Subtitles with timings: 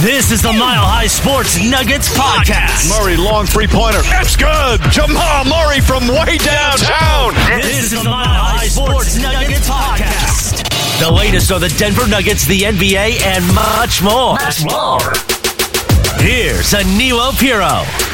[0.00, 2.90] This is the Mile High Sports Nuggets podcast.
[2.90, 4.02] Murray, long three pointer.
[4.02, 4.80] That's good.
[4.90, 7.32] Jamal Murray from way downtown.
[7.62, 10.68] This is the Mile High Sports Nuggets podcast.
[10.98, 14.34] The latest on the Denver Nuggets, the NBA, and much more.
[14.34, 15.12] Much more.
[16.18, 18.13] Here's Aniello Piro.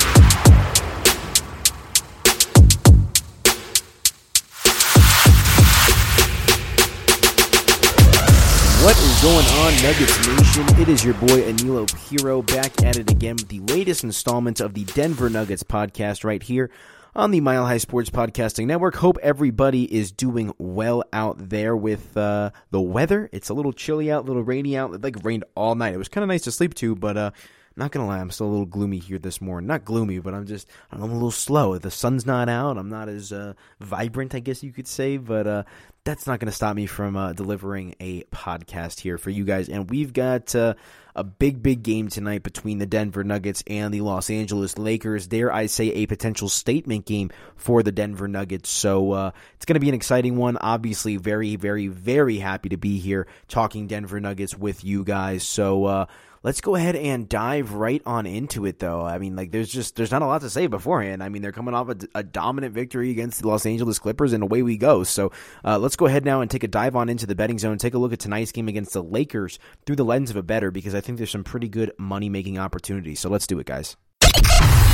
[9.22, 10.80] Going on, Nuggets Nation?
[10.80, 14.72] It is your boy Aniello Piro back at it again with the latest installment of
[14.72, 16.70] the Denver Nuggets podcast right here
[17.14, 18.94] on the Mile High Sports Podcasting Network.
[18.94, 23.28] Hope everybody is doing well out there with uh, the weather.
[23.30, 24.94] It's a little chilly out, a little rainy out.
[24.94, 25.92] It like rained all night.
[25.92, 27.30] It was kind of nice to sleep to, but uh,
[27.76, 29.68] not gonna lie, I'm still a little gloomy here this morning.
[29.68, 31.76] Not gloomy, but I'm just I'm a little slow.
[31.78, 32.78] The sun's not out.
[32.78, 35.18] I'm not as uh, vibrant, I guess you could say.
[35.18, 35.62] But uh,
[36.10, 39.68] that's not gonna stop me from uh, delivering a podcast here for you guys.
[39.68, 40.74] And we've got uh,
[41.14, 45.28] a big, big game tonight between the Denver Nuggets and the Los Angeles Lakers.
[45.28, 48.70] Dare I say a potential statement game for the Denver Nuggets.
[48.70, 50.56] So uh, it's gonna be an exciting one.
[50.56, 55.46] Obviously, very, very, very happy to be here talking Denver Nuggets with you guys.
[55.46, 55.84] So.
[55.84, 56.06] Uh,
[56.42, 59.96] let's go ahead and dive right on into it though i mean like there's just
[59.96, 62.72] there's not a lot to say beforehand i mean they're coming off a, a dominant
[62.72, 65.30] victory against the los angeles clippers and away we go so
[65.64, 67.92] uh, let's go ahead now and take a dive on into the betting zone take
[67.92, 70.94] a look at tonight's game against the lakers through the lens of a better because
[70.94, 73.98] i think there's some pretty good money making opportunities so let's do it guys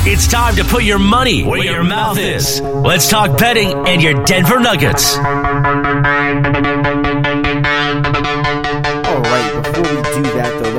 [0.09, 2.61] It's time to put your money where your mouth is.
[2.61, 5.17] Let's talk betting and your Denver Nuggets.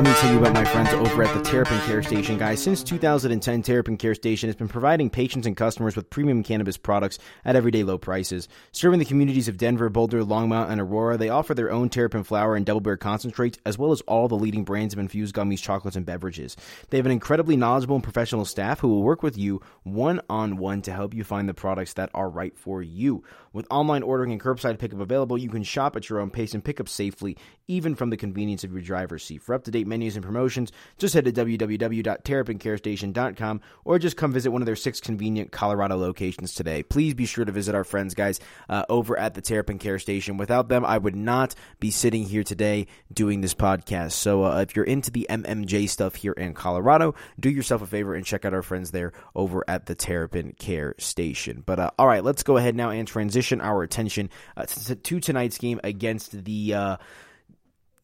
[0.09, 2.63] Me tell you about my friends over at the Terrapin Care Station, guys.
[2.63, 7.19] Since 2010, Terrapin Care Station has been providing patients and customers with premium cannabis products
[7.45, 8.49] at everyday low prices.
[8.73, 12.57] Serving the communities of Denver, Boulder, Longmont, and Aurora, they offer their own Terrapin flower
[12.57, 15.97] and double bear concentrates, as well as all the leading brands of infused gummies, chocolates,
[15.97, 16.57] and beverages.
[16.89, 20.57] They have an incredibly knowledgeable and professional staff who will work with you one on
[20.57, 23.25] one to help you find the products that are right for you.
[23.53, 26.65] With online ordering and curbside pickup available, you can shop at your own pace and
[26.65, 27.37] pick up safely,
[27.69, 29.43] even from the convenience of your driver's seat.
[29.43, 34.51] For up to date menus and promotions, just head to www.terrapincarestation.com or just come visit
[34.51, 36.83] one of their six convenient Colorado locations today.
[36.83, 40.39] Please be sure to visit our friends, guys, uh, over at the Terrapin Care Station.
[40.39, 44.13] Without them, I would not be sitting here today doing this podcast.
[44.13, 48.15] So uh, if you're into the MMJ stuff here in Colorado, do yourself a favor
[48.15, 51.63] and check out our friends there over at the Terrapin Care Station.
[51.65, 55.21] But uh, all right, let's go ahead now and transition our attention uh, to, to
[55.21, 56.99] tonight's game against the.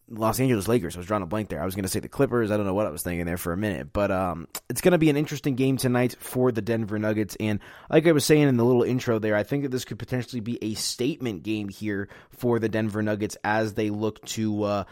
[0.09, 0.97] Los Angeles Lakers.
[0.97, 1.62] I was drawing a blank there.
[1.62, 2.50] I was going to say the Clippers.
[2.50, 4.92] I don't know what I was thinking there for a minute, but um, it's going
[4.92, 7.37] to be an interesting game tonight for the Denver Nuggets.
[7.41, 9.98] And like I was saying in the little intro there, I think that this could
[9.98, 14.62] potentially be a statement game here for the Denver Nuggets as they look to.
[14.62, 14.84] Uh,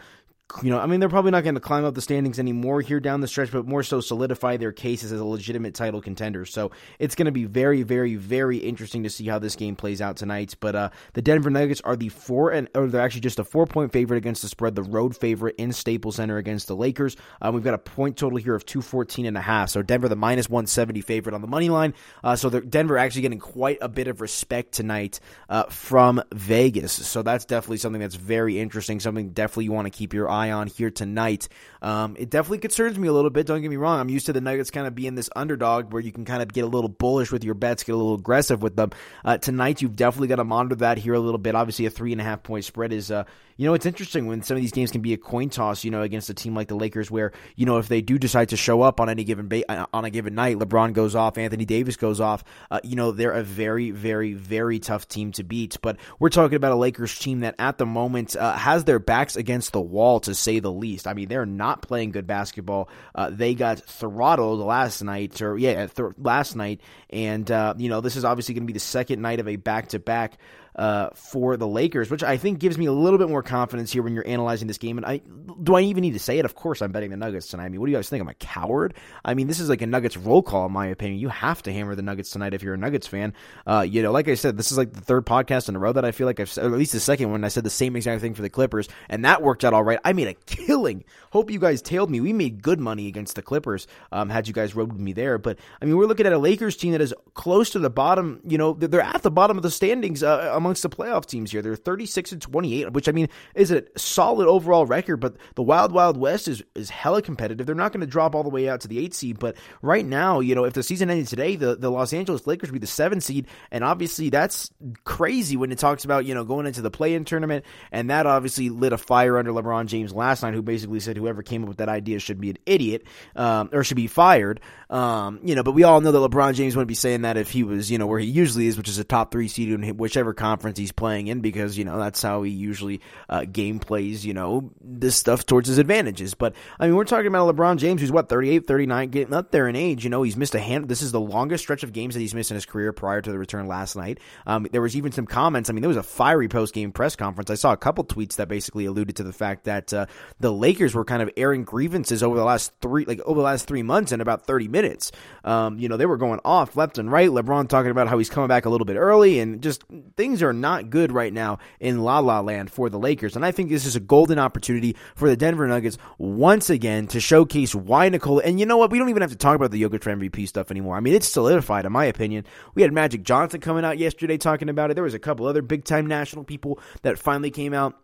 [0.61, 2.99] you know, I mean, they're probably not going to climb up the standings anymore here
[2.99, 6.45] down the stretch, but more so solidify their cases as a legitimate title contender.
[6.45, 10.01] So it's going to be very, very, very interesting to see how this game plays
[10.01, 10.55] out tonight.
[10.59, 13.65] But uh, the Denver Nuggets are the four and or they're actually just a four
[13.65, 17.17] point favorite against the spread, the road favorite in Staples Center against the Lakers.
[17.41, 19.69] Um, we've got a point total here of 214 and a half.
[19.69, 21.93] So Denver, the minus 170 favorite on the money line.
[22.23, 26.91] Uh, so Denver actually getting quite a bit of respect tonight uh, from Vegas.
[26.91, 28.99] So that's definitely something that's very interesting.
[28.99, 31.47] Something definitely you want to keep your eye on here tonight.
[31.81, 33.45] Um, it definitely concerns me a little bit.
[33.45, 33.99] Don't get me wrong.
[33.99, 36.51] I'm used to the Nuggets kind of being this underdog where you can kind of
[36.51, 38.91] get a little bullish with your bets, get a little aggressive with them.
[39.25, 41.55] Uh, tonight, you've definitely got to monitor that here a little bit.
[41.55, 43.25] Obviously, a three and a half point spread is, uh,
[43.57, 45.83] you know, it's interesting when some of these games can be a coin toss.
[45.83, 48.49] You know, against a team like the Lakers, where you know if they do decide
[48.49, 51.37] to show up on any given ba- uh, on a given night, LeBron goes off,
[51.37, 52.43] Anthony Davis goes off.
[52.71, 55.77] Uh, you know, they're a very, very, very tough team to beat.
[55.81, 59.35] But we're talking about a Lakers team that at the moment uh, has their backs
[59.35, 61.07] against the wall, to say the least.
[61.07, 62.89] I mean, they're not playing good basketball.
[63.15, 68.01] Uh, they got throttled last night, or yeah, th- last night, and uh, you know
[68.01, 70.37] this is obviously going to be the second night of a back to back
[70.75, 74.01] uh, for the Lakers, which I think gives me a little bit more confidence here
[74.01, 74.97] when you're analyzing this game.
[74.97, 75.21] And I
[75.61, 76.45] do I even need to say it?
[76.45, 77.65] Of course, I'm betting the Nuggets tonight.
[77.65, 78.21] I mean, what do you guys think?
[78.21, 78.93] I'm a coward.
[79.23, 81.19] I mean, this is like a Nuggets roll call, in my opinion.
[81.19, 83.33] You have to hammer the Nuggets tonight if you're a Nuggets fan.
[83.67, 85.93] Uh, you know, like I said, this is like the third podcast in a row
[85.93, 87.43] that I feel like I've, said or at least the second one.
[87.43, 89.99] I said the same exact thing for the Clippers, and that worked out all right.
[90.03, 91.03] I made a killing.
[91.31, 92.19] Hope you guys tailed me.
[92.21, 93.87] We made good money against the Clippers.
[94.11, 96.37] Um, had you guys rode with me there, but I mean, we're looking at a
[96.37, 98.41] Lakers team that is close to the bottom.
[98.47, 101.61] You know, they're at the bottom of the standings uh, amongst the playoff teams here.
[101.61, 105.91] They're 36 and 28, which I mean is a solid overall record, but the Wild
[105.91, 107.65] Wild West is is hella competitive.
[107.65, 110.05] They're not going to drop all the way out to the eight seed, but right
[110.05, 112.79] now, you know, if the season ended today, the, the Los Angeles Lakers would be
[112.79, 114.71] the seven seed, and obviously that's
[115.03, 118.69] crazy when it talks about you know going into the play-in tournament, and that obviously
[118.69, 121.77] lit a fire under LeBron James last night, who basically said whoever came up with
[121.77, 123.03] that idea should be an idiot
[123.35, 124.61] um, or should be fired.
[124.89, 127.49] Um, you know, but we all know that LeBron James wouldn't be saying that if
[127.51, 129.97] he was you know where he usually is, which is a top three seed in
[129.97, 134.25] whichever conference he's playing in, because you know that's how he usually uh, game plays.
[134.25, 136.33] You know this stuff towards his advantages.
[136.33, 139.67] But I mean, we're talking about LeBron James, who's what 38, 39, getting up there
[139.67, 140.03] in age.
[140.03, 140.87] You know, he's missed a hand.
[140.87, 143.31] This is the longest stretch of games that he's missed in his career prior to
[143.31, 144.19] the return last night.
[144.45, 145.69] Um, there was even some comments.
[145.69, 147.49] I mean, there was a fiery post game press conference.
[147.49, 150.05] I saw a couple tweets that basically alluded to the fact that uh,
[150.39, 153.67] the Lakers were kind of airing grievances over the last three, like over the last
[153.67, 155.11] three months in about 30 minutes.
[155.43, 157.29] Um, you know, they were going off left and right.
[157.29, 159.83] LeBron talking about how he's coming back a little bit early and just
[160.15, 163.35] things are not good right now in La La Land for the Lakers.
[163.35, 167.19] And I think this is a golden opportunity for the Denver Nuggets once again to
[167.19, 168.43] showcase why Nikola.
[168.43, 168.91] And you know what?
[168.91, 170.95] We don't even have to talk about the Jokic MVP stuff anymore.
[170.95, 172.45] I mean, it's solidified, in my opinion.
[172.75, 174.95] We had Magic Johnson coming out yesterday talking about it.
[174.95, 177.99] There was a couple other big time national people that finally came out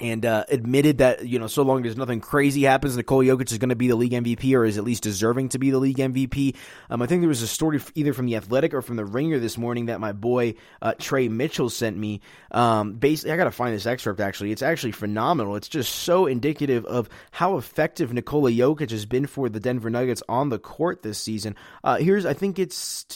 [0.00, 3.58] and uh, admitted that you know so long as nothing crazy happens, Nikola Jokic is
[3.58, 5.98] going to be the league MVP or is at least deserving to be the league
[5.98, 6.56] MVP.
[6.88, 9.38] Um, I think there was a story either from the Athletic or from the Ringer
[9.38, 12.20] this morning that my boy uh, Trey Mitchell sent me.
[12.50, 14.20] Um, basically, I got to find this excerpt.
[14.20, 15.56] Actually, it's actually phenomenal.
[15.56, 20.22] It's just so indicative of how effective Nikola Jokic has been for the Denver Nuggets
[20.28, 21.56] on the court this season.
[21.84, 23.06] Uh, here's I think it's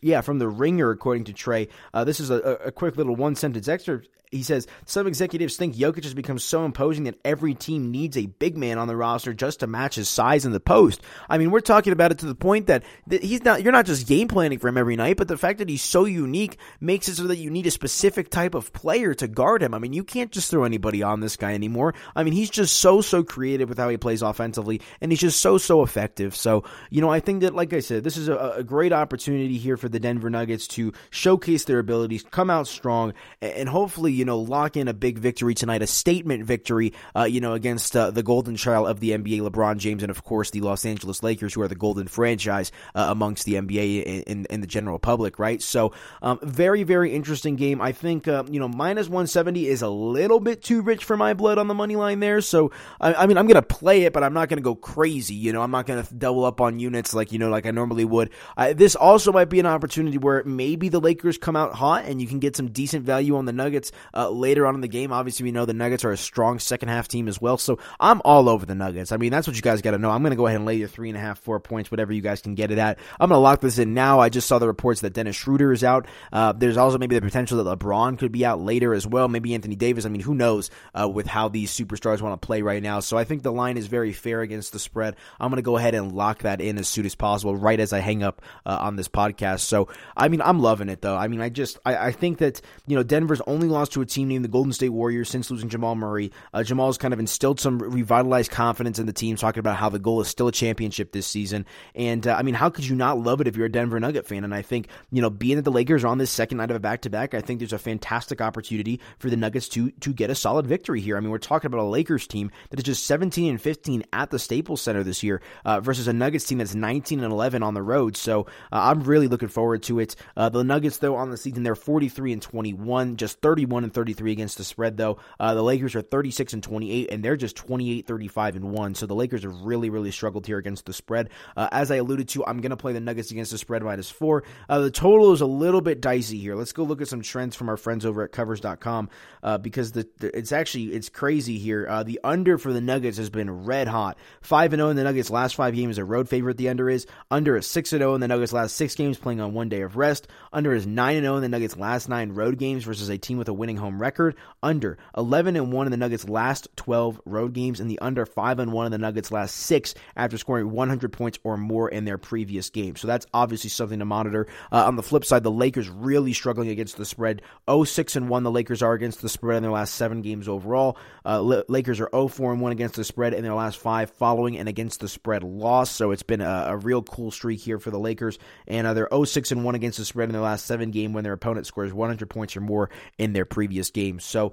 [0.00, 1.68] yeah from the Ringer according to Trey.
[1.92, 5.76] Uh, this is a, a quick little one sentence excerpt he says some executives think
[5.76, 9.32] Jokic has become so imposing that every team needs a big man on the roster
[9.32, 11.00] just to match his size in the post.
[11.28, 13.62] I mean, we're talking about it to the point that, he's not.
[13.62, 16.04] You're not just game planning for him every night, but the fact that he's so
[16.04, 19.74] unique makes it so that you need a specific type of player to guard him.
[19.74, 21.94] I mean, you can't just throw anybody on this guy anymore.
[22.16, 25.40] I mean, he's just so so creative with how he plays offensively, and he's just
[25.40, 26.34] so so effective.
[26.34, 29.58] So you know, I think that, like I said, this is a, a great opportunity
[29.58, 34.23] here for the Denver Nuggets to showcase their abilities, come out strong, and hopefully, you
[34.24, 37.94] you know, lock in a big victory tonight, a statement victory, uh, you know, against
[37.94, 41.22] uh, the golden child of the NBA, LeBron James, and of course the Los Angeles
[41.22, 45.38] Lakers, who are the golden franchise uh, amongst the NBA in, in, the general public,
[45.38, 45.60] right?
[45.60, 45.92] So,
[46.22, 47.82] um, very, very interesting game.
[47.82, 51.34] I think, uh, you know, minus 170 is a little bit too rich for my
[51.34, 52.40] blood on the money line there.
[52.40, 52.72] So,
[53.02, 55.34] I, I mean, I'm going to play it, but I'm not going to go crazy.
[55.34, 57.72] You know, I'm not going to double up on units like, you know, like I
[57.72, 58.30] normally would.
[58.72, 62.26] this also might be an opportunity where maybe the Lakers come out hot and you
[62.26, 65.12] can get some decent value on the Nuggets uh, later on in the game.
[65.12, 67.56] Obviously, we know the Nuggets are a strong second half team as well.
[67.56, 69.12] So I'm all over the Nuggets.
[69.12, 70.10] I mean, that's what you guys got to know.
[70.10, 72.12] I'm going to go ahead and lay your three and a half, four points, whatever
[72.12, 72.98] you guys can get it at.
[73.20, 74.20] I'm going to lock this in now.
[74.20, 76.06] I just saw the reports that Dennis Schroeder is out.
[76.32, 79.28] Uh, there's also maybe the potential that LeBron could be out later as well.
[79.28, 80.04] Maybe Anthony Davis.
[80.04, 83.00] I mean, who knows uh, with how these superstars want to play right now.
[83.00, 85.16] So I think the line is very fair against the spread.
[85.38, 87.92] I'm going to go ahead and lock that in as soon as possible, right as
[87.92, 89.60] I hang up uh, on this podcast.
[89.60, 91.16] So I mean, I'm loving it though.
[91.16, 94.06] I mean, I just I, I think that you know Denver's only lost to a
[94.06, 96.30] team named the Golden State Warriors since losing Jamal Murray.
[96.52, 99.98] Uh, Jamal's kind of instilled some revitalized confidence in the team, talking about how the
[99.98, 101.66] goal is still a championship this season.
[101.94, 104.26] And uh, I mean, how could you not love it if you're a Denver Nugget
[104.26, 104.44] fan?
[104.44, 106.76] And I think you know, being that the Lakers are on this second night of
[106.76, 110.12] a back to back, I think there's a fantastic opportunity for the Nuggets to to
[110.12, 111.16] get a solid victory here.
[111.16, 114.30] I mean, we're talking about a Lakers team that is just 17 and 15 at
[114.30, 117.74] the Staples Center this year uh, versus a Nuggets team that's 19 and 11 on
[117.74, 118.16] the road.
[118.16, 120.16] So uh, I'm really looking forward to it.
[120.36, 124.32] Uh, the Nuggets, though, on the season they're 43 and 21, just 31 and 33
[124.32, 125.18] against the spread though.
[125.38, 128.94] Uh, the Lakers are 36 and 28, and they're just 28, 35 and one.
[128.94, 131.30] So the Lakers have really, really struggled here against the spread.
[131.56, 134.10] Uh, as I alluded to, I'm going to play the Nuggets against the spread minus
[134.10, 134.44] four.
[134.68, 136.54] Uh, the total is a little bit dicey here.
[136.54, 139.08] Let's go look at some trends from our friends over at Covers.com
[139.42, 141.86] uh, because the, the, it's actually it's crazy here.
[141.88, 144.18] Uh, the under for the Nuggets has been red hot.
[144.40, 145.98] Five and zero oh in the Nuggets last five games.
[145.98, 146.56] A road favorite.
[146.56, 149.18] The under is under is six and zero oh in the Nuggets last six games,
[149.18, 150.28] playing on one day of rest.
[150.52, 153.38] Under is nine and zero in the Nuggets last nine road games versus a team
[153.38, 154.36] with a winning home record.
[154.62, 158.58] Under 11 and 1 in the Nuggets' last 12 road games, and the under 5
[158.58, 162.18] and 1 in the Nuggets' last six after scoring 100 points or more in their
[162.18, 162.96] previous game.
[162.96, 164.46] So that's obviously something to monitor.
[164.72, 167.42] Uh, on the flip side, the Lakers really struggling against the spread.
[167.68, 170.48] 0 6 and 1 the Lakers are against the spread in their last seven games
[170.48, 170.96] overall.
[171.24, 174.58] Uh, Lakers are 0 4 and 1 against the spread in their last five following
[174.58, 175.90] and against the spread loss.
[175.90, 178.38] So it's been a, a real cool streak here for the Lakers.
[178.66, 181.12] And uh, they're 0 6 and 1 against the spread in their last seven game
[181.12, 184.20] when their opponent scores 100 points or more in their previous game.
[184.20, 184.52] So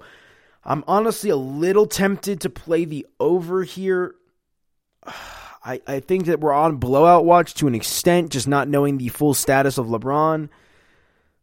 [0.64, 4.14] I'm honestly a little tempted to play the over here.
[5.64, 9.06] I, I think that we're on blowout watch to an extent, just not knowing the
[9.08, 10.48] full status of LeBron.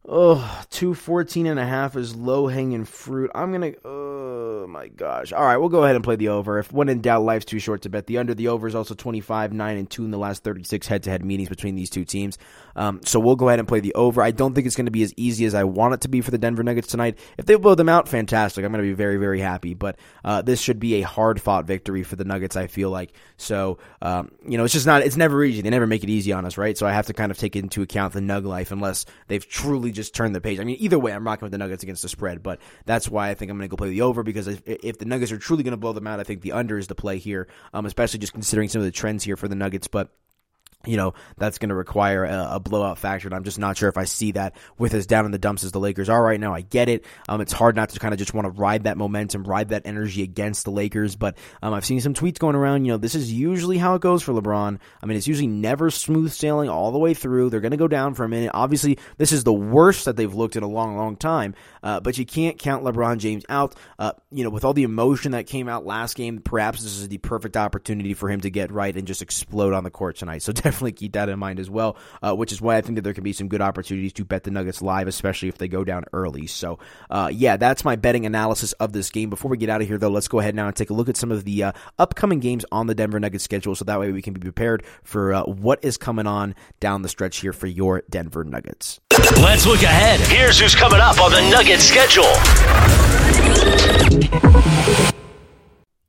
[0.08, 0.38] Oh,
[0.70, 3.30] 214 and a half is low hanging fruit.
[3.36, 5.34] I'm going to, oh my gosh.
[5.34, 6.58] All right, we'll go ahead and play the over.
[6.58, 8.34] If when in doubt, life's too short to bet the under.
[8.34, 11.24] The over is also 25, 9, and 2 in the last 36 head to head
[11.26, 12.38] meetings between these two teams.
[12.78, 14.22] Um, so we'll go ahead and play the over.
[14.22, 16.22] I don't think it's going to be as easy as I want it to be
[16.22, 17.20] for the Denver Nuggets tonight.
[17.38, 18.64] If they blow them out, fantastic.
[18.64, 19.74] I'm going to be very, very happy.
[19.74, 23.12] But uh, this should be a hard fought victory for the Nuggets, I feel like.
[23.36, 25.62] So, um, you know, it's just not, it's never easy.
[25.62, 26.78] They never make it easy on us, right?
[26.78, 29.89] So I have to kind of take into account the Nug life unless they've truly
[29.92, 30.60] just turn the page.
[30.60, 33.30] I mean, either way, I'm rocking with the Nuggets against the spread, but that's why
[33.30, 35.38] I think I'm going to go play the over because if, if the Nuggets are
[35.38, 37.86] truly going to blow them out, I think the under is the play here, um,
[37.86, 39.88] especially just considering some of the trends here for the Nuggets.
[39.88, 40.12] But
[40.86, 43.28] you know, that's going to require a, a, blowout factor.
[43.28, 45.66] And I'm just not sure if I see that with as down in the dumps
[45.66, 46.54] as the Lakers are right now.
[46.54, 47.04] I get it.
[47.28, 49.82] Um, it's hard not to kind of just want to ride that momentum, ride that
[49.84, 51.18] energy against the Lakers.
[51.18, 52.86] But um, I've seen some tweets going around.
[52.86, 54.80] You know, this is usually how it goes for LeBron.
[55.04, 57.50] I mean, it's usually never smooth sailing all the way through.
[57.50, 58.52] They're going to go down for a minute.
[58.54, 61.56] Obviously, this is the worst that they've looked in a long, long time.
[61.84, 63.76] Uh, but you can't count LeBron James out.
[63.98, 67.10] Uh, you know, with all the emotion that came out last game, perhaps this is
[67.10, 70.42] the perfect opportunity for him to get right and just explode on the court tonight.
[70.42, 73.02] So definitely keep that in mind as well, uh, which is why I think that
[73.02, 75.84] there can be some good opportunities to bet the Nuggets live, especially if they go
[75.84, 76.46] down early.
[76.48, 76.78] So,
[77.10, 79.30] uh, yeah, that's my betting analysis of this game.
[79.30, 81.10] Before we get out of here, though, let's go ahead now and take a look
[81.10, 84.12] at some of the uh, upcoming games on the Denver Nuggets schedule, so that way
[84.12, 87.68] we can be prepared for uh, what is coming on down the stretch here for
[87.68, 89.00] your Denver Nuggets.
[89.38, 90.20] Let's look ahead.
[90.20, 92.26] Here's who's coming up on the Nuggets schedule.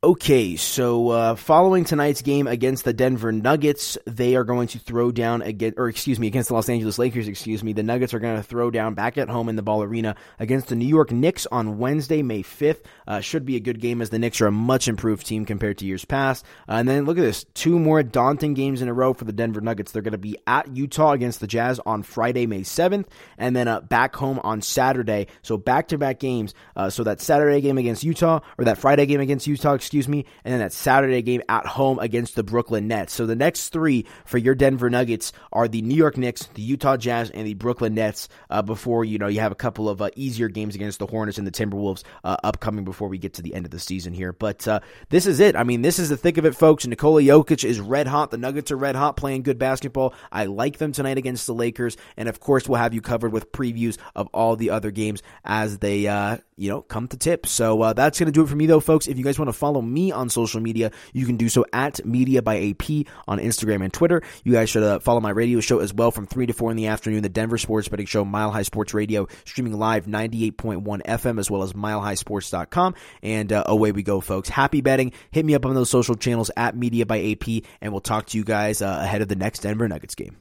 [0.02, 5.12] Okay, so uh, following tonight's game against the Denver Nuggets, they are going to throw
[5.12, 7.28] down again, or excuse me, against the Los Angeles Lakers.
[7.28, 9.82] Excuse me, the Nuggets are going to throw down back at home in the Ball
[9.82, 12.82] Arena against the New York Knicks on Wednesday, May fifth.
[13.06, 15.76] Uh, should be a good game as the Knicks are a much improved team compared
[15.76, 16.46] to years past.
[16.66, 19.34] Uh, and then look at this, two more daunting games in a row for the
[19.34, 19.92] Denver Nuggets.
[19.92, 23.68] They're going to be at Utah against the Jazz on Friday, May seventh, and then
[23.68, 25.26] uh, back home on Saturday.
[25.42, 26.54] So back to back games.
[26.74, 30.24] Uh, so that Saturday game against Utah, or that Friday game against Utah excuse me,
[30.44, 33.12] and then that Saturday game at home against the Brooklyn Nets.
[33.12, 36.96] So the next three for your Denver Nuggets are the New York Knicks, the Utah
[36.96, 38.28] Jazz, and the Brooklyn Nets.
[38.48, 41.38] Uh, before you know you have a couple of uh, easier games against the Hornets
[41.38, 44.32] and the Timberwolves uh, upcoming before we get to the end of the season here.
[44.32, 44.78] But uh,
[45.08, 45.56] this is it.
[45.56, 46.86] I mean, this is the thick of it, folks.
[46.86, 48.30] Nikola Jokic is red hot.
[48.30, 50.14] The Nuggets are red hot, playing good basketball.
[50.30, 53.50] I like them tonight against the Lakers, and of course, we'll have you covered with
[53.50, 57.46] previews of all the other games as they uh, you know, come to tip.
[57.46, 59.08] So uh, that's going to do it for me, though, folks.
[59.08, 62.04] If you guys want to follow me on social media, you can do so at
[62.04, 64.22] Media by AP on Instagram and Twitter.
[64.44, 66.76] You guys should uh, follow my radio show as well from 3 to 4 in
[66.76, 71.38] the afternoon, the Denver Sports Betting Show, Mile High Sports Radio, streaming live 98.1 FM
[71.38, 72.94] as well as milehighsports.com.
[73.22, 74.50] And uh, away we go, folks.
[74.50, 75.12] Happy betting.
[75.30, 78.36] Hit me up on those social channels at Media by AP, and we'll talk to
[78.36, 80.36] you guys uh, ahead of the next Denver Nuggets game.